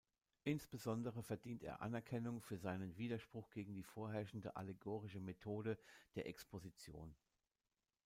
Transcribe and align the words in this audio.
Insbesondere 0.45 1.21
verdient 1.21 1.61
er 1.61 1.83
Anerkennung 1.83 2.41
für 2.41 2.57
seinen 2.57 2.97
Widerspruch 2.97 3.51
gegen 3.51 3.75
die 3.75 3.83
vorherrschende 3.83 4.55
allegorische 4.55 5.19
Methode 5.19 5.77
der 6.15 6.25
Exposition. 6.27 7.15